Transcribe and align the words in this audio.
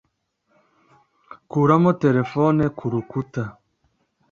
kuramo 1.51 1.89
terefone 2.03 2.63
kurukuta 2.77 3.43